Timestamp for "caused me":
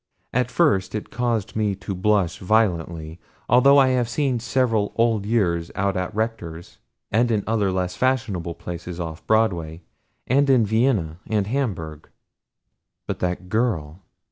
1.11-1.75